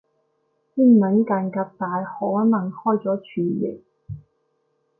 [0.73, 3.83] 英文間隔大可能開咗全形